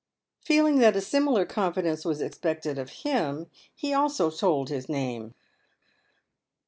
[0.39, 5.35] Feeling that a similar confidence was expected of him, he also told his name.